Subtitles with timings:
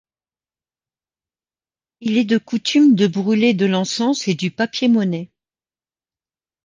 [1.99, 5.29] Il est de coutume de brûler de l'encens et du papier-monnaie.